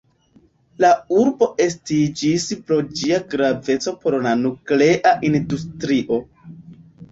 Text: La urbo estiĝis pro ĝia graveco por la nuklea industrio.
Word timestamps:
La 0.85 0.89
urbo 1.23 1.49
estiĝis 1.65 2.47
pro 2.71 2.79
ĝia 3.01 3.21
graveco 3.35 3.95
por 4.01 4.19
la 4.27 4.35
nuklea 4.43 5.15
industrio. 5.33 6.23